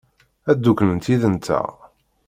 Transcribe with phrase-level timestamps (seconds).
[0.49, 1.67] Ad dduklent yid-nteɣ?